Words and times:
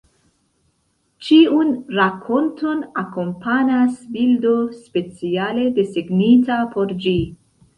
Ĉiun 1.25 1.73
rakonton 1.99 2.81
akompanas 3.03 4.01
bildo 4.17 4.57
speciale 4.79 5.69
desegnita 5.79 6.59
por 6.75 6.97
ĝi. 7.07 7.17